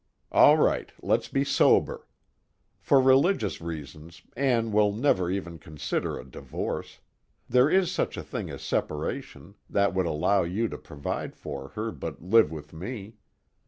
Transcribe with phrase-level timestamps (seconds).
[0.31, 2.07] "All right, let's be sober.
[2.79, 7.01] For religious reasons, Ann will never even consider a divorce.
[7.47, 11.91] There is such a thing as separation, that would allow you to provide for her
[11.91, 13.17] but live with me.